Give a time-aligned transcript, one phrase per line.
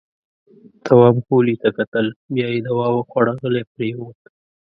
[0.85, 2.05] تواب غولي ته کتل.
[2.33, 4.19] بيا يې دوا وخوړه، غلی پرېووت.